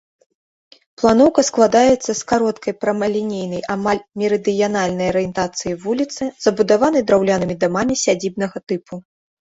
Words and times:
Планоўка 0.99 1.41
складаецца 1.49 2.11
з 2.19 2.23
кароткай 2.31 2.73
прамалінейнай 2.85 3.61
амаль 3.75 4.01
мерыдыянальнай 4.21 5.07
арыентацыі 5.13 5.75
вуліцы, 5.85 6.23
забудаванай 6.47 7.01
драўлянымі 7.11 7.55
дамамі 7.65 8.03
сядзібнага 8.07 8.57
тыпу. 8.73 8.93